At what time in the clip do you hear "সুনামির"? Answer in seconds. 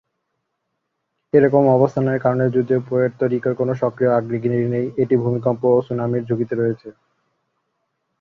5.87-6.27